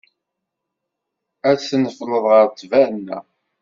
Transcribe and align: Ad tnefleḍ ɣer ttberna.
Ad 1.49 1.57
tnefleḍ 1.59 2.23
ɣer 2.33 2.45
ttberna. 2.47 3.19